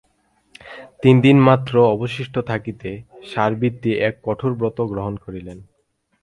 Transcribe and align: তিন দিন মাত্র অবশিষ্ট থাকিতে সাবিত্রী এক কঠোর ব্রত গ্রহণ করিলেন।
তিন 1.03 1.15
দিন 1.21 1.37
মাত্র 1.47 1.73
অবশিষ্ট 1.95 2.35
থাকিতে 2.49 2.89
সাবিত্রী 3.31 3.91
এক 4.07 4.15
কঠোর 4.23 4.51
ব্রত 4.59 4.77
গ্রহণ 4.91 5.13
করিলেন। 5.25 5.57